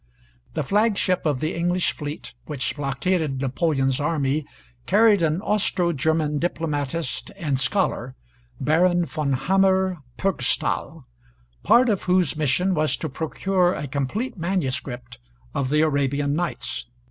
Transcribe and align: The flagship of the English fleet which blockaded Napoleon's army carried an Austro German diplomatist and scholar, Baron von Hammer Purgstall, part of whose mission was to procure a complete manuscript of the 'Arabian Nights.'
The 0.55 0.63
flagship 0.63 1.27
of 1.27 1.41
the 1.41 1.53
English 1.53 1.95
fleet 1.95 2.33
which 2.47 2.75
blockaded 2.75 3.39
Napoleon's 3.39 3.99
army 3.99 4.47
carried 4.87 5.21
an 5.21 5.39
Austro 5.41 5.93
German 5.93 6.39
diplomatist 6.39 7.29
and 7.37 7.59
scholar, 7.59 8.15
Baron 8.59 9.05
von 9.05 9.33
Hammer 9.33 9.99
Purgstall, 10.17 11.05
part 11.61 11.87
of 11.87 12.01
whose 12.01 12.35
mission 12.35 12.73
was 12.73 12.97
to 12.97 13.09
procure 13.09 13.75
a 13.75 13.87
complete 13.87 14.39
manuscript 14.39 15.19
of 15.53 15.69
the 15.69 15.81
'Arabian 15.83 16.33
Nights.' 16.33 16.87